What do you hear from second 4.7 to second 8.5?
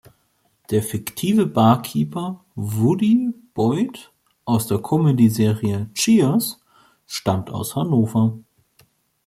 Comedyserie Cheers stammt aus Hanover.